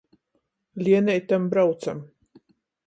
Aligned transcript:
Lieneitem 0.83 1.47
braucam. 1.51 1.99